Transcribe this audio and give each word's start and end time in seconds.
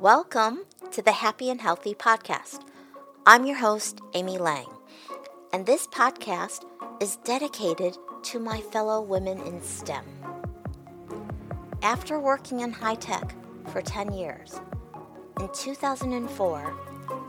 Welcome 0.00 0.60
to 0.92 1.02
the 1.02 1.10
Happy 1.10 1.50
and 1.50 1.60
Healthy 1.60 1.92
Podcast. 1.92 2.60
I'm 3.26 3.44
your 3.44 3.56
host, 3.56 4.00
Amy 4.14 4.38
Lang, 4.38 4.68
and 5.52 5.66
this 5.66 5.88
podcast 5.88 6.64
is 7.00 7.16
dedicated 7.24 7.96
to 8.22 8.38
my 8.38 8.60
fellow 8.60 9.02
women 9.02 9.40
in 9.40 9.60
STEM. 9.60 10.04
After 11.82 12.20
working 12.20 12.60
in 12.60 12.70
high 12.70 12.94
tech 12.94 13.34
for 13.72 13.82
10 13.82 14.12
years, 14.12 14.60
in 15.40 15.48
2004, 15.52 16.76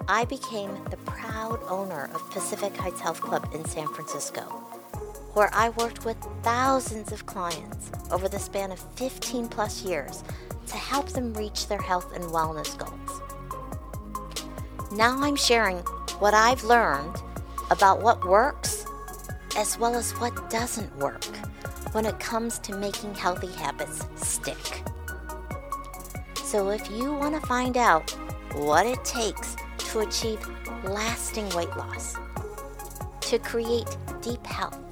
I 0.07 0.25
became 0.25 0.83
the 0.91 0.97
proud 0.97 1.59
owner 1.67 2.11
of 2.13 2.29
Pacific 2.29 2.77
Heights 2.77 2.99
Health 2.99 3.19
Club 3.19 3.49
in 3.51 3.65
San 3.65 3.87
Francisco, 3.87 4.58
where 5.33 5.49
I 5.53 5.69
worked 5.69 6.05
with 6.05 6.17
thousands 6.43 7.11
of 7.11 7.25
clients 7.25 7.91
over 8.11 8.27
the 8.27 8.39
span 8.39 8.71
of 8.71 8.79
15 8.95 9.47
plus 9.47 9.83
years 9.83 10.23
to 10.67 10.75
help 10.75 11.09
them 11.09 11.33
reach 11.33 11.67
their 11.67 11.81
health 11.81 12.13
and 12.15 12.23
wellness 12.25 12.77
goals. 12.77 13.21
Now 14.91 15.21
I'm 15.21 15.35
sharing 15.35 15.77
what 16.19 16.33
I've 16.33 16.63
learned 16.63 17.15
about 17.71 18.01
what 18.01 18.25
works 18.27 18.85
as 19.55 19.77
well 19.77 19.95
as 19.95 20.11
what 20.13 20.49
doesn't 20.49 20.95
work 20.97 21.23
when 21.91 22.05
it 22.05 22.19
comes 22.19 22.59
to 22.59 22.75
making 22.75 23.13
healthy 23.15 23.51
habits 23.53 24.05
stick. 24.15 24.83
So 26.43 26.69
if 26.69 26.89
you 26.89 27.13
want 27.13 27.39
to 27.39 27.47
find 27.47 27.77
out 27.77 28.09
what 28.55 28.85
it 28.85 29.03
takes 29.05 29.55
to 29.77 29.99
achieve 29.99 30.39
lasting 30.83 31.49
weight 31.49 31.75
loss, 31.77 32.15
to 33.21 33.37
create 33.39 33.97
deep 34.21 34.45
health, 34.45 34.88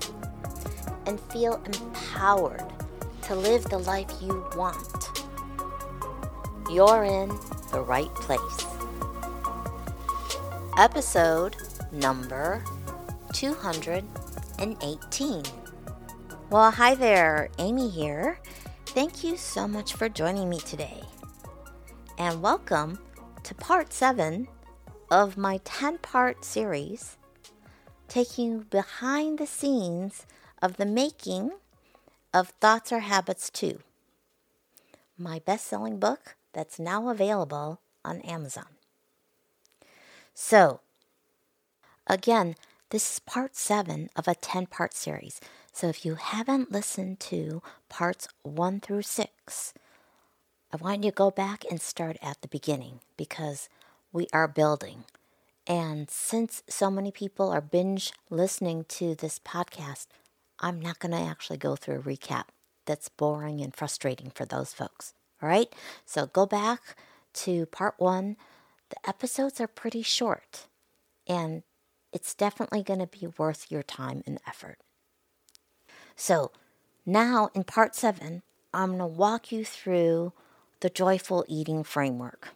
and 1.07 1.19
feel 1.31 1.55
empowered 1.65 2.61
to 3.23 3.33
live 3.33 3.63
the 3.63 3.79
life 3.79 4.11
you 4.21 4.45
want, 4.55 5.23
you're 6.69 7.05
in 7.05 7.29
the 7.71 7.81
right 7.81 8.13
place. 8.15 8.65
Episode 10.77 11.55
number 11.93 12.61
218. 13.33 15.43
Well, 16.49 16.71
hi 16.71 16.93
there, 16.93 17.49
Amy 17.57 17.89
here. 17.89 18.39
Thank 18.87 19.23
you 19.23 19.37
so 19.37 19.65
much 19.67 19.93
for 19.93 20.09
joining 20.09 20.49
me 20.49 20.59
today. 20.59 21.01
And 22.17 22.41
welcome 22.41 22.99
to 23.43 23.55
part 23.55 23.93
7 23.93 24.49
of 25.09 25.37
my 25.37 25.61
10 25.63 25.99
part 25.99 26.43
series, 26.43 27.15
taking 28.09 28.51
you 28.51 28.65
behind 28.69 29.37
the 29.37 29.47
scenes 29.47 30.25
of 30.61 30.77
the 30.77 30.85
making 30.85 31.51
of 32.33 32.49
Thoughts 32.59 32.91
Are 32.91 32.99
Habits 32.99 33.49
Too, 33.49 33.79
my 35.17 35.39
best 35.39 35.67
selling 35.67 35.99
book 35.99 36.35
that's 36.53 36.79
now 36.79 37.09
available 37.09 37.79
on 38.03 38.21
Amazon. 38.21 38.67
So, 40.33 40.81
again, 42.05 42.55
this 42.89 43.13
is 43.13 43.19
part 43.19 43.55
7 43.55 44.09
of 44.15 44.27
a 44.27 44.35
10 44.35 44.67
part 44.67 44.93
series. 44.93 45.39
So, 45.73 45.87
if 45.87 46.05
you 46.05 46.15
haven't 46.15 46.71
listened 46.71 47.19
to 47.21 47.61
parts 47.89 48.27
1 48.43 48.79
through 48.79 49.03
6, 49.03 49.73
I 50.71 50.77
want 50.77 51.03
you 51.03 51.11
to 51.11 51.15
go 51.15 51.31
back 51.31 51.63
and 51.69 51.79
start 51.79 52.17
at 52.21 52.41
the 52.41 52.47
beginning 52.47 52.99
because 53.15 53.69
we 54.11 54.27
are 54.33 54.47
building. 54.47 55.05
And 55.65 56.09
since 56.09 56.63
so 56.69 56.89
many 56.89 57.11
people 57.11 57.49
are 57.49 57.61
binge 57.61 58.13
listening 58.29 58.85
to 58.89 59.15
this 59.15 59.39
podcast, 59.39 60.07
I'm 60.59 60.79
not 60.79 60.99
going 60.99 61.11
to 61.11 61.29
actually 61.29 61.57
go 61.57 61.75
through 61.75 61.99
a 61.99 62.03
recap. 62.03 62.45
That's 62.85 63.09
boring 63.09 63.61
and 63.61 63.75
frustrating 63.75 64.31
for 64.33 64.45
those 64.45 64.73
folks. 64.73 65.13
All 65.41 65.49
right? 65.49 65.73
So 66.05 66.27
go 66.27 66.45
back 66.45 66.95
to 67.33 67.65
part 67.67 67.95
one. 67.97 68.37
The 68.89 69.09
episodes 69.09 69.59
are 69.59 69.67
pretty 69.67 70.01
short, 70.01 70.67
and 71.27 71.63
it's 72.13 72.33
definitely 72.33 72.83
going 72.83 73.01
to 73.01 73.07
be 73.07 73.27
worth 73.37 73.69
your 73.69 73.83
time 73.83 74.23
and 74.25 74.39
effort. 74.47 74.77
So 76.15 76.51
now 77.05 77.49
in 77.53 77.65
part 77.65 77.95
seven, 77.95 78.43
I'm 78.73 78.97
going 78.97 78.99
to 78.99 79.05
walk 79.07 79.51
you 79.51 79.65
through 79.65 80.33
the 80.79 80.89
joyful 80.89 81.43
eating 81.47 81.83
framework. 81.83 82.49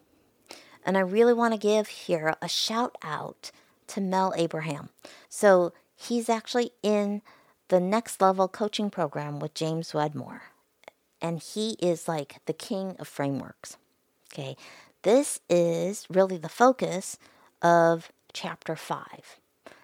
And 0.85 0.97
I 0.97 1.01
really 1.01 1.33
want 1.33 1.53
to 1.53 1.59
give 1.59 1.87
here 1.87 2.33
a 2.41 2.47
shout 2.47 2.97
out 3.03 3.51
to 3.87 4.01
Mel 4.01 4.33
Abraham. 4.35 4.89
So 5.29 5.73
he's 5.95 6.29
actually 6.29 6.71
in 6.81 7.21
the 7.71 7.79
next 7.79 8.21
level 8.21 8.49
coaching 8.49 8.89
program 8.89 9.39
with 9.39 9.53
James 9.53 9.93
Wedmore. 9.93 10.41
And 11.21 11.41
he 11.41 11.77
is 11.79 12.05
like 12.05 12.41
the 12.45 12.53
king 12.53 12.97
of 12.99 13.07
frameworks. 13.07 13.77
Okay. 14.31 14.57
This 15.03 15.39
is 15.49 16.05
really 16.09 16.37
the 16.37 16.49
focus 16.49 17.17
of 17.61 18.11
chapter 18.33 18.75
five. 18.75 19.39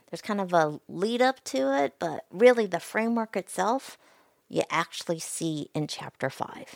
There's 0.09 0.21
kind 0.21 0.41
of 0.41 0.51
a 0.51 0.81
lead 0.89 1.21
up 1.21 1.41
to 1.45 1.73
it, 1.81 1.95
but 1.97 2.25
really 2.29 2.65
the 2.65 2.81
framework 2.81 3.37
itself 3.37 3.97
you 4.49 4.63
actually 4.69 5.19
see 5.19 5.69
in 5.73 5.87
chapter 5.87 6.29
five. 6.29 6.75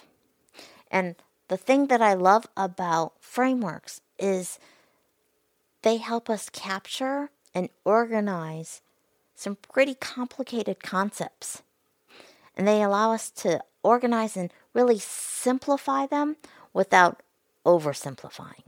And 0.90 1.16
the 1.50 1.58
thing 1.58 1.88
that 1.88 2.02
I 2.02 2.14
love 2.14 2.48
about 2.56 3.16
frameworks 3.20 4.00
is 4.18 4.60
they 5.82 5.98
help 5.98 6.30
us 6.30 6.50
capture 6.50 7.32
and 7.54 7.68
organize 7.84 8.82
some 9.42 9.56
pretty 9.56 9.96
complicated 9.96 10.84
concepts. 10.84 11.64
And 12.56 12.68
they 12.68 12.84
allow 12.84 13.12
us 13.12 13.32
to 13.32 13.64
organize 13.82 14.38
and 14.38 14.54
really 14.76 15.00
simplify 15.00 16.06
them 16.06 16.36
without 16.74 17.24
oversimplifying. 17.66 18.62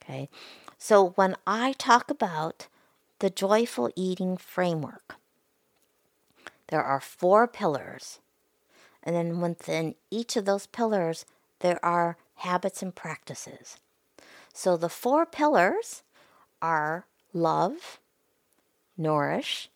Okay, 0.00 0.28
so 0.78 1.10
when 1.16 1.34
I 1.48 1.72
talk 1.72 2.10
about 2.10 2.68
the 3.18 3.28
joyful 3.28 3.90
eating 3.96 4.36
framework, 4.36 5.16
there 6.68 6.84
are 6.84 7.00
four 7.00 7.48
pillars. 7.48 8.20
And 9.02 9.16
then 9.16 9.40
within 9.40 9.96
each 10.12 10.36
of 10.36 10.44
those 10.44 10.68
pillars, 10.68 11.26
there 11.58 11.84
are 11.84 12.16
habits 12.36 12.82
and 12.82 12.94
practices. 12.94 13.78
So 14.54 14.76
the 14.76 14.88
four 14.88 15.26
pillars 15.26 16.04
are 16.62 17.06
love, 17.32 17.99
nourish, 19.00 19.70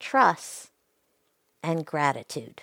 trust, 0.00 0.70
and 1.62 1.86
gratitude. 1.86 2.62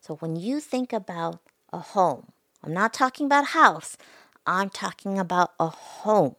So 0.00 0.16
when 0.16 0.36
you 0.36 0.60
think 0.60 0.92
about 0.92 1.40
a 1.72 1.78
home, 1.78 2.32
I'm 2.64 2.72
not 2.72 2.94
talking 2.94 3.26
about 3.26 3.48
house, 3.48 3.96
I'm 4.46 4.70
talking 4.70 5.18
about 5.18 5.52
a 5.60 5.68
home. 5.68 6.36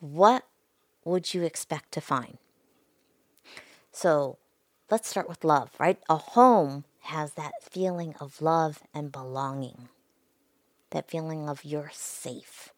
What 0.00 0.44
would 1.04 1.34
you 1.34 1.42
expect 1.42 1.92
to 1.92 2.00
find? 2.00 2.38
So 3.92 4.38
let's 4.90 5.08
start 5.08 5.28
with 5.28 5.44
love, 5.44 5.70
right? 5.78 5.98
A 6.08 6.16
home 6.16 6.84
has 7.02 7.32
that 7.32 7.62
feeling 7.62 8.14
of 8.20 8.42
love 8.42 8.82
and 8.92 9.10
belonging, 9.10 9.88
that 10.90 11.10
feeling 11.10 11.48
of 11.48 11.64
you're 11.64 11.90
safe. 11.92 12.72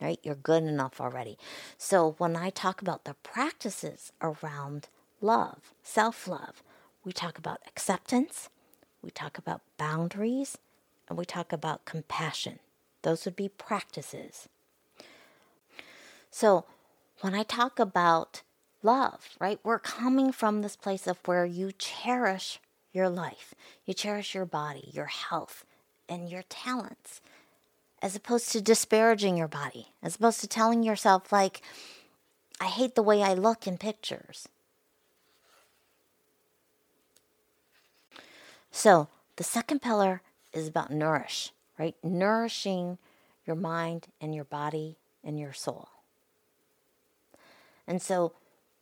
Right? 0.00 0.20
You're 0.22 0.34
good 0.34 0.62
enough 0.64 1.00
already. 1.00 1.38
So 1.78 2.14
when 2.18 2.36
I 2.36 2.50
talk 2.50 2.82
about 2.82 3.04
the 3.04 3.14
practices 3.22 4.12
around 4.20 4.88
love, 5.20 5.72
self 5.82 6.28
love, 6.28 6.62
we 7.04 7.12
talk 7.12 7.38
about 7.38 7.62
acceptance, 7.66 8.50
we 9.02 9.10
talk 9.10 9.38
about 9.38 9.62
boundaries, 9.78 10.58
and 11.08 11.16
we 11.16 11.24
talk 11.24 11.52
about 11.52 11.84
compassion. 11.84 12.58
Those 13.02 13.24
would 13.24 13.36
be 13.36 13.48
practices. 13.48 14.48
So 16.30 16.66
when 17.20 17.34
I 17.34 17.44
talk 17.44 17.78
about 17.78 18.42
love, 18.82 19.30
right? 19.40 19.58
We're 19.64 19.78
coming 19.78 20.32
from 20.32 20.62
this 20.62 20.76
place 20.76 21.06
of 21.06 21.18
where 21.26 21.44
you 21.46 21.72
cherish 21.72 22.60
your 22.92 23.08
life, 23.08 23.54
you 23.84 23.94
cherish 23.94 24.34
your 24.34 24.46
body, 24.46 24.90
your 24.92 25.06
health, 25.06 25.64
and 26.08 26.28
your 26.28 26.42
talents, 26.42 27.20
as 28.06 28.14
opposed 28.14 28.52
to 28.52 28.60
disparaging 28.60 29.36
your 29.36 29.48
body, 29.48 29.88
as 30.00 30.14
opposed 30.14 30.40
to 30.40 30.46
telling 30.46 30.84
yourself, 30.84 31.32
like, 31.32 31.60
I 32.60 32.66
hate 32.66 32.94
the 32.94 33.02
way 33.02 33.20
I 33.20 33.34
look 33.34 33.66
in 33.66 33.78
pictures. 33.78 34.46
So, 38.70 39.08
the 39.34 39.42
second 39.42 39.82
pillar 39.82 40.22
is 40.52 40.68
about 40.68 40.92
nourish, 40.92 41.50
right? 41.80 41.96
Nourishing 42.04 42.98
your 43.44 43.56
mind 43.56 44.06
and 44.20 44.32
your 44.32 44.44
body 44.44 44.98
and 45.24 45.36
your 45.36 45.52
soul. 45.52 45.88
And 47.88 48.00
so, 48.00 48.34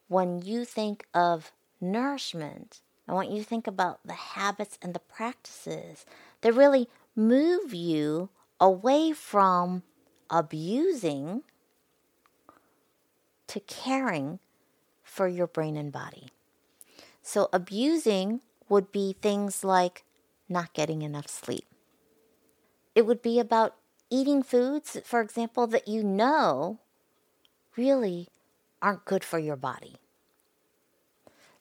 when 0.07 0.43
you 0.43 0.67
think 0.67 1.07
of 1.15 1.51
nourishment, 1.81 2.83
I 3.09 3.15
want 3.15 3.31
you 3.31 3.39
to 3.39 3.49
think 3.49 3.67
about 3.67 4.01
the 4.05 4.13
habits 4.13 4.79
and 4.83 4.93
the 4.93 4.99
practices 4.99 6.05
that 6.43 6.53
really 6.53 6.91
move 7.17 7.73
you 7.73 8.29
away 8.65 9.13
from 9.13 9.83
abusing 10.31 11.43
to 13.47 13.61
caring 13.61 14.39
for 15.03 15.29
your 15.29 15.47
brain 15.47 15.77
and 15.77 15.93
body. 15.93 16.29
So, 17.23 17.51
abusing 17.53 18.41
would 18.71 18.91
be 18.91 19.17
things 19.21 19.65
like 19.65 20.05
not 20.49 20.73
getting 20.73 21.03
enough 21.03 21.29
sleep. 21.29 21.67
It 22.95 23.05
would 23.05 23.21
be 23.21 23.39
about 23.39 23.77
eating 24.09 24.43
foods, 24.43 24.97
for 25.05 25.21
example, 25.21 25.67
that 25.67 25.87
you 25.87 26.03
know 26.03 26.79
really 27.77 28.29
aren't 28.81 29.05
good 29.05 29.25
for 29.25 29.39
your 29.39 29.57
body. 29.57 29.97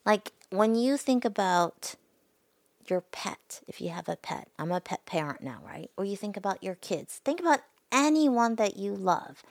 Like 0.06 0.32
when 0.48 0.74
you 0.74 0.96
think 0.96 1.26
about 1.26 1.96
your 2.90 3.00
pet, 3.00 3.62
if 3.66 3.80
you 3.80 3.90
have 3.90 4.08
a 4.08 4.16
pet, 4.16 4.48
I'm 4.58 4.72
a 4.72 4.80
pet 4.80 5.06
parent 5.06 5.42
now, 5.42 5.60
right? 5.66 5.90
Or 5.96 6.04
you 6.04 6.16
think 6.16 6.36
about 6.36 6.62
your 6.62 6.74
kids, 6.74 7.20
think 7.24 7.40
about 7.40 7.60
anyone 7.92 8.56
that 8.56 8.76
you 8.76 8.94
love. 8.94 9.42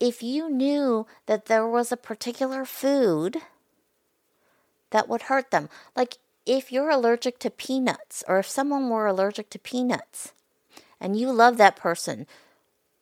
If 0.00 0.22
you 0.22 0.50
knew 0.50 1.06
that 1.26 1.46
there 1.46 1.66
was 1.66 1.92
a 1.92 1.96
particular 1.96 2.64
food 2.64 3.38
that 4.90 5.08
would 5.08 5.22
hurt 5.22 5.50
them, 5.50 5.68
like 5.96 6.18
if 6.46 6.70
you're 6.70 6.90
allergic 6.90 7.38
to 7.40 7.50
peanuts, 7.50 8.22
or 8.28 8.38
if 8.38 8.48
someone 8.48 8.88
were 8.88 9.06
allergic 9.06 9.50
to 9.50 9.58
peanuts 9.58 10.32
and 11.00 11.18
you 11.18 11.32
love 11.32 11.56
that 11.56 11.76
person, 11.76 12.26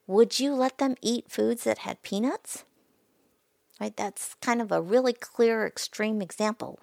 would 0.07 0.39
you 0.39 0.53
let 0.53 0.77
them 0.77 0.95
eat 1.01 1.29
foods 1.29 1.63
that 1.63 1.79
had 1.79 2.01
peanuts? 2.03 2.63
Right? 3.79 3.95
That's 3.95 4.35
kind 4.35 4.61
of 4.61 4.71
a 4.71 4.81
really 4.81 5.13
clear, 5.13 5.65
extreme 5.65 6.21
example, 6.21 6.79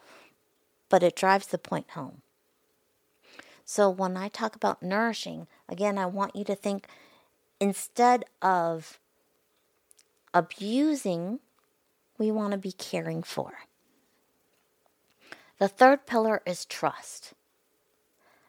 but 0.89 1.03
it 1.03 1.17
drives 1.17 1.47
the 1.47 1.59
point 1.59 1.91
home. 1.91 2.23
So 3.73 3.89
when 3.89 4.17
I 4.17 4.27
talk 4.27 4.57
about 4.57 4.83
nourishing, 4.83 5.47
again, 5.69 5.97
I 5.97 6.05
want 6.05 6.35
you 6.35 6.43
to 6.43 6.57
think 6.57 6.89
instead 7.61 8.25
of 8.43 8.99
abusing, 10.35 11.39
we 12.19 12.33
want 12.33 12.51
to 12.51 12.59
be 12.59 12.73
caring 12.73 13.23
for. 13.23 13.53
The 15.61 15.69
third 15.69 16.05
pillar 16.05 16.43
is 16.45 16.65
trust. 16.65 17.33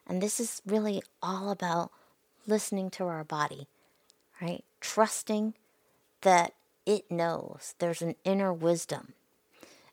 And 0.08 0.20
this 0.20 0.40
is 0.40 0.60
really 0.66 1.04
all 1.22 1.50
about 1.50 1.92
listening 2.48 2.90
to 2.90 3.04
our 3.04 3.22
body, 3.22 3.68
right? 4.40 4.64
Trusting 4.80 5.54
that 6.22 6.52
it 6.84 7.08
knows 7.12 7.76
there's 7.78 8.02
an 8.02 8.16
inner 8.24 8.52
wisdom. 8.52 9.12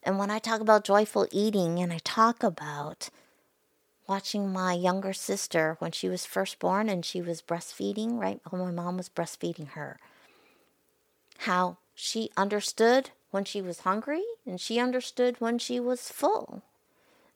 And 0.02 0.18
when 0.18 0.32
I 0.32 0.40
talk 0.40 0.60
about 0.60 0.84
joyful 0.86 1.28
eating 1.32 1.78
and 1.78 1.94
I 1.94 2.00
talk 2.00 2.42
about 2.42 3.12
watching 4.10 4.52
my 4.52 4.74
younger 4.74 5.14
sister 5.14 5.76
when 5.80 5.92
she 5.92 6.10
was 6.10 6.26
first 6.26 6.58
born 6.58 6.90
and 6.90 7.06
she 7.06 7.22
was 7.22 7.44
breastfeeding, 7.44 8.20
right? 8.20 8.42
When 8.50 8.62
my 8.62 8.72
mom 8.72 8.98
was 8.98 9.08
breastfeeding 9.08 9.70
her. 9.70 10.00
How 11.40 11.78
she 11.94 12.32
understood 12.36 13.12
when 13.30 13.46
she 13.46 13.62
was 13.62 13.82
hungry 13.82 14.24
and 14.46 14.60
she 14.60 14.80
understood 14.80 15.40
when 15.40 15.60
she 15.60 15.80
was 15.80 16.10
full. 16.10 16.64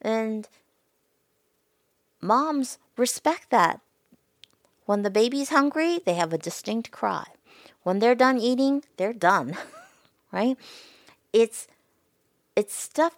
And 0.02 0.50
moms 2.20 2.80
respect 2.98 3.52
that. 3.52 3.80
When 4.86 5.04
the 5.04 5.12
baby's 5.12 5.50
hungry, 5.50 6.00
they 6.04 6.16
have 6.16 6.34
a 6.34 6.38
distinct 6.38 6.92
cry. 6.92 7.28
When 7.84 8.00
they're 8.00 8.16
done 8.16 8.40
eating, 8.40 8.84
they're 8.98 9.14
done. 9.14 9.56
right? 10.32 10.58
It's 11.32 11.68
it's 12.56 12.74
stuff 12.76 13.18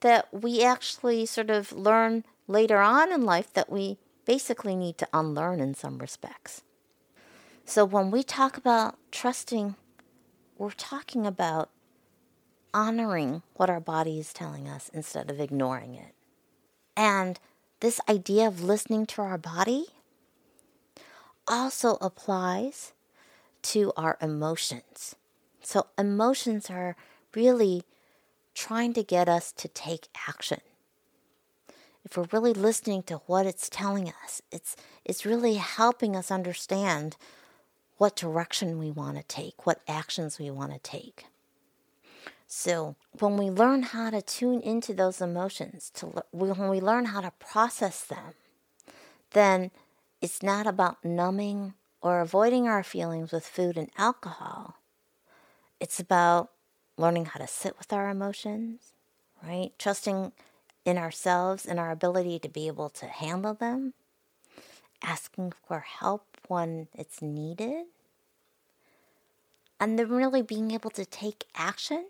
that 0.00 0.32
we 0.32 0.62
actually 0.62 1.26
sort 1.26 1.50
of 1.50 1.72
learn 1.72 2.24
later 2.46 2.78
on 2.80 3.12
in 3.12 3.22
life 3.22 3.52
that 3.54 3.70
we 3.70 3.98
basically 4.24 4.76
need 4.76 4.98
to 4.98 5.08
unlearn 5.12 5.60
in 5.60 5.74
some 5.74 5.98
respects. 5.98 6.62
So 7.64 7.84
when 7.84 8.10
we 8.10 8.22
talk 8.22 8.56
about 8.56 8.96
trusting, 9.10 9.76
we're 10.58 10.70
talking 10.70 11.26
about 11.26 11.70
honoring 12.72 13.42
what 13.54 13.70
our 13.70 13.80
body 13.80 14.18
is 14.18 14.32
telling 14.32 14.68
us 14.68 14.90
instead 14.92 15.30
of 15.30 15.40
ignoring 15.40 15.94
it. 15.94 16.14
And 16.96 17.38
this 17.80 18.00
idea 18.08 18.46
of 18.46 18.62
listening 18.62 19.06
to 19.06 19.22
our 19.22 19.38
body 19.38 19.86
also 21.46 21.96
applies 22.00 22.92
to 23.62 23.92
our 23.96 24.18
emotions. 24.20 25.16
So, 25.62 25.86
emotions 25.98 26.68
are 26.68 26.96
really 27.34 27.84
trying 28.54 28.92
to 28.94 29.02
get 29.02 29.28
us 29.28 29.50
to 29.52 29.68
take 29.68 30.08
action 30.28 30.60
if 32.04 32.16
we're 32.16 32.26
really 32.32 32.52
listening 32.52 33.02
to 33.04 33.16
what 33.26 33.46
it's 33.46 33.68
telling 33.68 34.12
us, 34.24 34.42
it's 34.52 34.76
it's 35.04 35.24
really 35.24 35.54
helping 35.54 36.14
us 36.14 36.30
understand 36.30 37.16
what 37.96 38.16
direction 38.16 38.78
we 38.78 38.90
want 38.90 39.16
to 39.16 39.22
take, 39.22 39.66
what 39.66 39.80
actions 39.88 40.38
we 40.38 40.50
want 40.50 40.72
to 40.72 40.78
take. 40.78 41.26
So, 42.46 42.94
when 43.18 43.36
we 43.36 43.50
learn 43.50 43.82
how 43.82 44.10
to 44.10 44.20
tune 44.22 44.60
into 44.60 44.92
those 44.92 45.20
emotions, 45.20 45.90
to 45.94 46.22
when 46.30 46.68
we 46.68 46.80
learn 46.80 47.06
how 47.06 47.20
to 47.20 47.32
process 47.38 48.04
them, 48.04 48.34
then 49.32 49.70
it's 50.20 50.42
not 50.42 50.66
about 50.66 51.04
numbing 51.04 51.74
or 52.00 52.20
avoiding 52.20 52.68
our 52.68 52.82
feelings 52.82 53.32
with 53.32 53.46
food 53.46 53.76
and 53.76 53.90
alcohol. 53.96 54.76
It's 55.80 55.98
about 55.98 56.50
learning 56.96 57.26
how 57.26 57.40
to 57.40 57.46
sit 57.46 57.76
with 57.78 57.92
our 57.92 58.08
emotions, 58.10 58.92
right? 59.42 59.72
Trusting 59.78 60.32
in 60.84 60.98
ourselves 60.98 61.66
and 61.66 61.78
our 61.78 61.90
ability 61.90 62.38
to 62.40 62.48
be 62.48 62.66
able 62.66 62.90
to 62.90 63.06
handle 63.06 63.54
them, 63.54 63.94
asking 65.02 65.52
for 65.66 65.80
help 65.80 66.26
when 66.48 66.88
it's 66.94 67.22
needed, 67.22 67.86
and 69.80 69.98
then 69.98 70.08
really 70.08 70.42
being 70.42 70.70
able 70.70 70.90
to 70.90 71.04
take 71.04 71.44
action, 71.54 72.06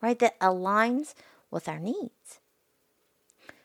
right, 0.00 0.18
that 0.18 0.38
aligns 0.40 1.14
with 1.50 1.68
our 1.68 1.78
needs. 1.78 2.40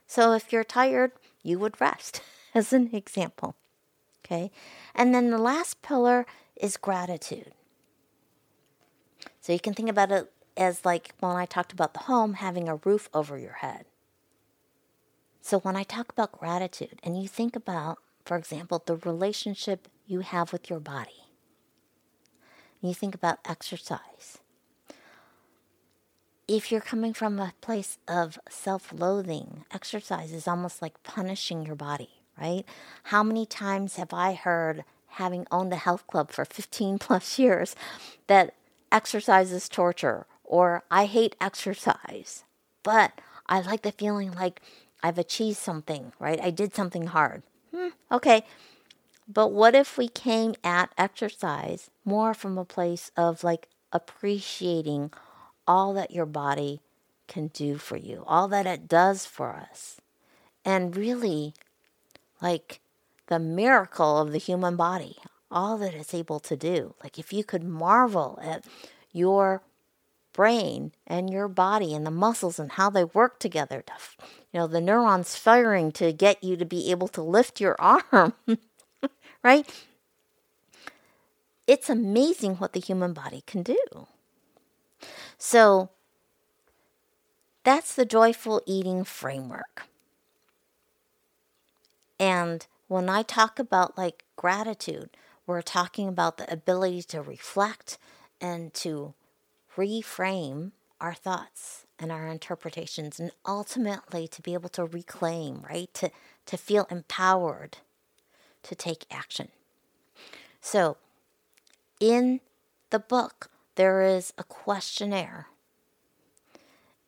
So 0.07 0.33
if 0.33 0.51
you're 0.51 0.63
tired, 0.63 1.11
you 1.43 1.57
would 1.59 1.79
rest, 1.79 2.21
as 2.55 2.73
an 2.73 2.89
example. 2.93 3.55
Okay? 4.25 4.51
And 4.93 5.13
then 5.13 5.31
the 5.31 5.37
last 5.37 5.81
pillar 5.81 6.25
is 6.55 6.77
gratitude. 6.77 7.53
So 9.41 9.53
you 9.53 9.59
can 9.59 9.73
think 9.73 9.89
about 9.89 10.11
it 10.11 10.31
as 10.61 10.85
like 10.85 11.15
when 11.19 11.35
I 11.35 11.47
talked 11.47 11.73
about 11.73 11.93
the 11.93 12.01
home, 12.01 12.35
having 12.35 12.69
a 12.69 12.75
roof 12.75 13.09
over 13.15 13.37
your 13.37 13.53
head. 13.53 13.85
So 15.41 15.57
when 15.59 15.75
I 15.75 15.81
talk 15.81 16.11
about 16.11 16.31
gratitude, 16.31 16.99
and 17.03 17.19
you 17.19 17.27
think 17.27 17.55
about, 17.55 17.97
for 18.25 18.37
example, 18.37 18.83
the 18.85 18.95
relationship 18.95 19.87
you 20.05 20.19
have 20.19 20.53
with 20.53 20.69
your 20.69 20.79
body, 20.79 21.25
you 22.79 22.93
think 22.93 23.15
about 23.15 23.39
exercise. 23.43 24.37
If 26.47 26.71
you're 26.71 26.79
coming 26.79 27.13
from 27.13 27.39
a 27.39 27.53
place 27.61 27.97
of 28.07 28.37
self 28.47 28.93
loathing, 28.93 29.65
exercise 29.73 30.31
is 30.31 30.47
almost 30.47 30.79
like 30.79 31.01
punishing 31.01 31.65
your 31.65 31.75
body, 31.75 32.21
right? 32.39 32.65
How 33.05 33.23
many 33.23 33.47
times 33.47 33.95
have 33.95 34.13
I 34.13 34.33
heard, 34.33 34.83
having 35.07 35.47
owned 35.51 35.73
a 35.73 35.77
health 35.77 36.05
club 36.05 36.29
for 36.29 36.45
15 36.59 36.99
plus 36.99 37.39
years, 37.39 37.75
that 38.27 38.53
exercise 38.91 39.51
is 39.51 39.67
torture 39.67 40.27
or 40.51 40.83
I 40.91 41.05
hate 41.05 41.37
exercise, 41.39 42.43
but 42.83 43.13
I 43.47 43.61
like 43.61 43.83
the 43.83 43.93
feeling 43.93 44.33
like 44.33 44.61
I've 45.01 45.17
achieved 45.17 45.57
something, 45.57 46.11
right? 46.19 46.39
I 46.41 46.51
did 46.51 46.75
something 46.75 47.07
hard. 47.07 47.41
Hmm, 47.73 47.87
okay. 48.11 48.45
But 49.27 49.53
what 49.53 49.75
if 49.75 49.97
we 49.97 50.09
came 50.09 50.55
at 50.61 50.93
exercise 50.97 51.89
more 52.03 52.33
from 52.33 52.57
a 52.57 52.65
place 52.65 53.11
of 53.15 53.45
like 53.45 53.69
appreciating 53.93 55.11
all 55.65 55.93
that 55.93 56.11
your 56.11 56.25
body 56.25 56.81
can 57.29 57.47
do 57.47 57.77
for 57.77 57.95
you, 57.95 58.25
all 58.27 58.49
that 58.49 58.67
it 58.67 58.89
does 58.89 59.25
for 59.25 59.51
us, 59.53 60.01
and 60.65 60.97
really 60.97 61.53
like 62.41 62.81
the 63.27 63.39
miracle 63.39 64.17
of 64.17 64.33
the 64.33 64.37
human 64.37 64.75
body, 64.75 65.15
all 65.49 65.77
that 65.77 65.93
it's 65.93 66.13
able 66.13 66.41
to 66.41 66.57
do. 66.57 66.93
Like 67.01 67.17
if 67.17 67.31
you 67.31 67.45
could 67.45 67.63
marvel 67.63 68.37
at 68.43 68.65
your 69.13 69.61
brain 70.33 70.91
and 71.07 71.29
your 71.29 71.47
body 71.47 71.93
and 71.93 72.05
the 72.05 72.11
muscles 72.11 72.59
and 72.59 72.73
how 72.73 72.89
they 72.89 73.03
work 73.03 73.39
together 73.39 73.83
to, 73.85 73.93
you 74.51 74.59
know, 74.59 74.67
the 74.67 74.81
neurons 74.81 75.35
firing 75.35 75.91
to 75.93 76.11
get 76.13 76.43
you 76.43 76.55
to 76.57 76.65
be 76.65 76.91
able 76.91 77.07
to 77.09 77.21
lift 77.21 77.59
your 77.59 77.75
arm, 77.79 78.33
right? 79.43 79.67
It's 81.67 81.89
amazing 81.89 82.55
what 82.55 82.73
the 82.73 82.79
human 82.79 83.13
body 83.13 83.43
can 83.45 83.63
do. 83.63 84.07
So, 85.37 85.89
that's 87.63 87.95
the 87.95 88.05
joyful 88.05 88.61
eating 88.65 89.03
framework. 89.03 89.87
And 92.19 92.65
when 92.87 93.09
I 93.09 93.23
talk 93.23 93.59
about 93.59 93.97
like 93.97 94.25
gratitude, 94.35 95.09
we're 95.47 95.61
talking 95.61 96.07
about 96.07 96.37
the 96.37 96.51
ability 96.51 97.03
to 97.03 97.21
reflect 97.21 97.97
and 98.39 98.73
to 98.75 99.13
reframe 99.77 100.71
our 100.99 101.13
thoughts 101.13 101.85
and 101.97 102.11
our 102.11 102.27
interpretations 102.27 103.19
and 103.19 103.31
ultimately 103.45 104.27
to 104.27 104.41
be 104.41 104.53
able 104.53 104.69
to 104.69 104.85
reclaim, 104.85 105.63
right? 105.67 105.93
To, 105.95 106.11
to 106.45 106.57
feel 106.57 106.87
empowered 106.89 107.77
to 108.63 108.75
take 108.75 109.05
action. 109.09 109.49
So, 110.61 110.97
in 111.99 112.39
the 112.91 112.99
book, 112.99 113.49
there 113.75 114.01
is 114.01 114.33
a 114.37 114.43
questionnaire. 114.43 115.47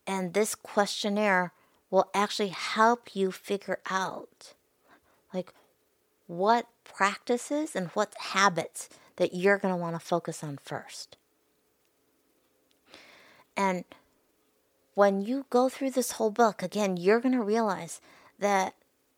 And 0.07 0.33
this 0.33 0.55
questionnaire 0.55 1.53
will 1.89 2.09
actually 2.13 2.49
help 2.49 3.15
you 3.15 3.31
figure 3.31 3.79
out 3.89 4.53
like 5.33 5.53
what 6.27 6.67
practices 6.83 7.75
and 7.75 7.87
what 7.89 8.13
habits 8.19 8.89
that 9.17 9.33
you're 9.33 9.57
going 9.57 9.73
to 9.73 9.79
want 9.79 9.95
to 9.95 9.99
focus 9.99 10.43
on 10.43 10.57
first. 10.63 11.17
And 13.55 13.85
when 14.95 15.21
you 15.21 15.45
go 15.49 15.69
through 15.69 15.91
this 15.91 16.13
whole 16.13 16.31
book, 16.31 16.61
again, 16.61 16.97
you're 16.97 17.19
going 17.19 17.35
to 17.35 17.43
realize 17.43 18.01
that 18.39 18.75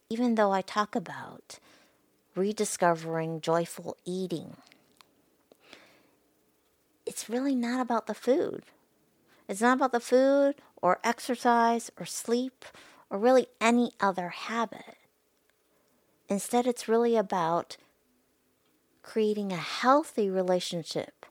even 0.10 0.36
though 0.36 0.52
I 0.52 0.62
talk 0.62 0.96
about 0.96 1.60
rediscovering 2.36 3.42
joyful 3.42 3.98
eating, 4.06 4.58
it's 7.06 7.30
really 7.30 7.56
not 7.56 7.82
about 7.82 8.08
the 8.08 8.14
food. 8.14 8.64
It's 9.48 9.62
not 9.62 9.78
about 9.78 9.92
the 9.92 10.00
food 10.00 10.56
or 10.82 11.00
exercise 11.04 11.92
or 12.00 12.06
sleep 12.06 12.66
or 13.10 13.18
really 13.18 13.48
any 13.62 13.92
other 14.00 14.30
habit. 14.30 14.98
Instead, 16.28 16.66
it's 16.66 16.88
really 16.88 17.16
about 17.16 17.78
creating 19.04 19.52
a 19.52 19.58
healthy 19.58 20.30
relationship 20.30 21.26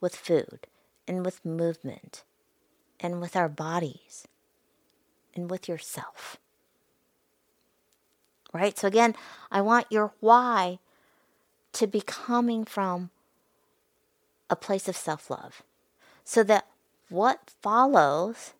with 0.00 0.14
food 0.14 0.66
and 1.08 1.24
with 1.24 1.44
movement 1.44 2.24
and 3.00 3.20
with 3.20 3.36
our 3.36 3.48
bodies 3.48 4.26
and 5.34 5.50
with 5.50 5.68
yourself. 5.68 6.38
Right? 8.52 8.78
So, 8.78 8.88
again, 8.88 9.14
I 9.50 9.60
want 9.60 9.86
your 9.90 10.12
why 10.20 10.78
to 11.72 11.86
be 11.86 12.00
coming 12.00 12.64
from 12.64 13.10
a 14.48 14.56
place 14.56 14.88
of 14.88 14.96
self 14.96 15.28
love 15.28 15.62
so 16.24 16.42
that 16.44 16.66
what 17.08 17.50
follows 17.60 18.54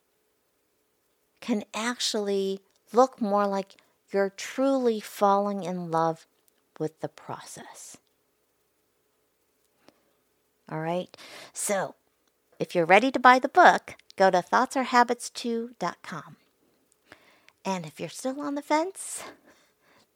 can 1.40 1.64
actually 1.74 2.60
look 2.92 3.20
more 3.20 3.46
like 3.46 3.76
you're 4.12 4.30
truly 4.30 5.00
falling 5.00 5.62
in 5.62 5.90
love 5.90 6.26
with 6.78 7.00
the 7.00 7.08
process. 7.08 7.96
All 10.70 10.80
right. 10.80 11.16
So, 11.52 11.94
if 12.58 12.74
you're 12.74 12.86
ready 12.86 13.10
to 13.10 13.18
buy 13.18 13.38
the 13.38 13.48
book, 13.48 13.94
go 14.16 14.30
to 14.30 14.38
thoughtsarehabitstoo.com. 14.38 16.36
And 17.64 17.86
if 17.86 17.98
you're 17.98 18.08
still 18.08 18.40
on 18.40 18.54
the 18.54 18.62
fence, 18.62 19.24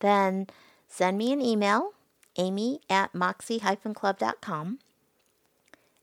then 0.00 0.46
send 0.88 1.18
me 1.18 1.32
an 1.32 1.40
email, 1.40 1.92
amy 2.36 2.80
at 2.88 3.14
moxie-club.com, 3.14 4.78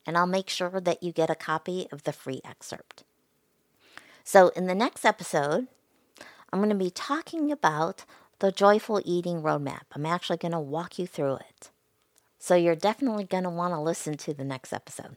and 0.05 0.17
I'll 0.17 0.27
make 0.27 0.49
sure 0.49 0.79
that 0.79 1.03
you 1.03 1.11
get 1.11 1.29
a 1.29 1.35
copy 1.35 1.87
of 1.91 2.03
the 2.03 2.13
free 2.13 2.41
excerpt. 2.45 3.03
So, 4.23 4.49
in 4.49 4.67
the 4.67 4.75
next 4.75 5.05
episode, 5.05 5.67
I'm 6.51 6.59
going 6.59 6.69
to 6.69 6.75
be 6.75 6.89
talking 6.89 7.51
about 7.51 8.05
the 8.39 8.51
Joyful 8.51 9.01
Eating 9.03 9.41
Roadmap. 9.41 9.83
I'm 9.93 10.05
actually 10.05 10.37
going 10.37 10.51
to 10.51 10.59
walk 10.59 10.99
you 10.99 11.07
through 11.07 11.35
it. 11.35 11.71
So 12.39 12.55
you're 12.55 12.75
definitely 12.75 13.25
going 13.25 13.43
to 13.43 13.49
want 13.49 13.73
to 13.73 13.79
listen 13.79 14.15
to 14.17 14.33
the 14.33 14.43
next 14.43 14.71
episode. 14.71 15.15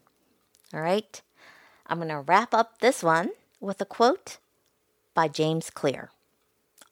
All 0.73 0.81
right? 0.81 1.21
I'm 1.91 1.99
going 1.99 2.09
to 2.09 2.21
wrap 2.21 2.55
up 2.55 2.79
this 2.79 3.03
one 3.03 3.31
with 3.59 3.81
a 3.81 3.85
quote 3.85 4.39
by 5.13 5.27
James 5.27 5.71
Clear, 5.71 6.11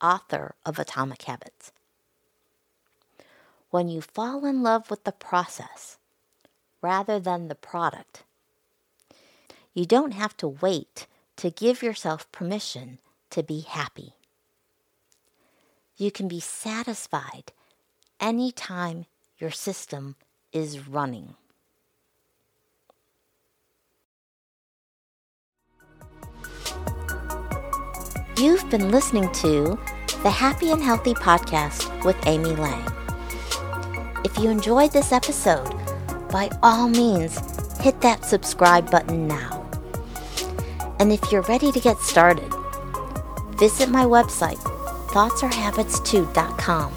author 0.02 0.56
of 0.66 0.76
Atomic 0.76 1.22
Habits. 1.22 1.70
When 3.70 3.88
you 3.88 4.00
fall 4.00 4.44
in 4.44 4.64
love 4.64 4.90
with 4.90 5.04
the 5.04 5.12
process 5.12 5.98
rather 6.82 7.20
than 7.20 7.46
the 7.46 7.54
product, 7.54 8.24
you 9.72 9.86
don't 9.86 10.14
have 10.14 10.36
to 10.38 10.48
wait 10.48 11.06
to 11.36 11.50
give 11.50 11.80
yourself 11.80 12.30
permission 12.32 12.98
to 13.30 13.44
be 13.44 13.60
happy. 13.60 14.14
You 15.96 16.10
can 16.10 16.26
be 16.26 16.40
satisfied 16.40 17.52
anytime 18.18 19.06
your 19.38 19.52
system 19.52 20.16
is 20.52 20.88
running. 20.88 21.36
You've 28.38 28.70
been 28.70 28.92
listening 28.92 29.28
to 29.32 29.76
the 30.22 30.30
Happy 30.30 30.70
and 30.70 30.80
Healthy 30.80 31.14
Podcast 31.14 32.04
with 32.04 32.16
Amy 32.24 32.54
Lang. 32.54 32.86
If 34.24 34.38
you 34.38 34.48
enjoyed 34.48 34.92
this 34.92 35.10
episode, 35.10 35.74
by 36.30 36.48
all 36.62 36.88
means, 36.88 37.36
hit 37.80 38.00
that 38.02 38.24
subscribe 38.24 38.92
button 38.92 39.26
now. 39.26 39.68
And 41.00 41.10
if 41.10 41.32
you're 41.32 41.42
ready 41.42 41.72
to 41.72 41.80
get 41.80 41.98
started, 41.98 42.48
visit 43.58 43.88
my 43.88 44.04
website, 44.04 44.58
thoughtsarehabitstoo.com, 45.08 46.92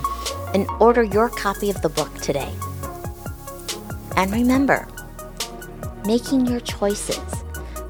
and 0.53 0.67
order 0.79 1.01
your 1.01 1.29
copy 1.29 1.71
of 1.71 1.81
the 1.81 1.89
book 1.89 2.13
today. 2.19 2.53
And 4.15 4.31
remember, 4.31 4.87
making 6.05 6.45
your 6.45 6.59
choices 6.59 7.17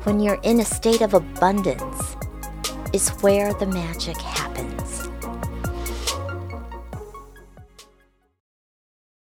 when 0.03 0.21
you're 0.21 0.39
in 0.43 0.61
a 0.61 0.65
state 0.65 1.01
of 1.01 1.13
abundance 1.13 2.00
is 2.93 3.09
where 3.21 3.53
the 3.53 3.65
magic. 3.67 4.17